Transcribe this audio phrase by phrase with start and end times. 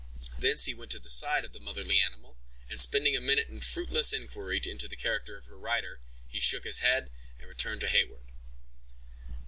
[0.39, 2.35] Thence he went to the side of the motherly animal,
[2.67, 6.39] and spending a minute in a fruitless inquiry into the character of her rider, he
[6.39, 8.25] shook his head and returned to Heyward.